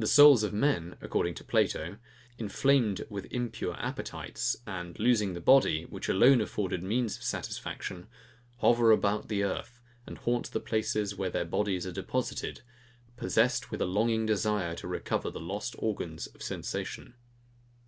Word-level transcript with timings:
The 0.00 0.08
souls 0.08 0.42
of 0.42 0.52
men, 0.52 0.96
according 1.00 1.34
to 1.34 1.44
Plato 1.44 1.78
[Footnote: 1.82 1.98
Phaedo.], 1.98 2.34
inflamed 2.44 3.06
with 3.08 3.26
impure 3.32 3.74
appetites, 3.76 4.56
and 4.66 4.98
losing 4.98 5.32
the 5.34 5.40
body, 5.40 5.84
which 5.84 6.08
alone 6.08 6.40
afforded 6.40 6.82
means 6.82 7.16
of 7.16 7.22
satisfaction, 7.22 8.08
hover 8.56 8.90
about 8.90 9.28
the 9.28 9.44
earth, 9.44 9.80
and 10.08 10.18
haunt 10.18 10.50
the 10.50 10.58
places, 10.58 11.14
where 11.14 11.30
their 11.30 11.44
bodies 11.44 11.86
are 11.86 11.92
deposited; 11.92 12.62
possessed 13.16 13.70
with 13.70 13.80
a 13.80 13.86
longing 13.86 14.26
desire 14.26 14.74
to 14.74 14.88
recover 14.88 15.30
the 15.30 15.38
lost 15.38 15.76
organs 15.78 16.26
of 16.26 16.42
sensation. 16.42 17.14